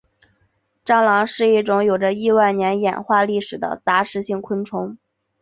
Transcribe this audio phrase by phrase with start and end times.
[0.83, 4.97] 蟑螂是一种有着亿万年演化历史的杂食性昆虫。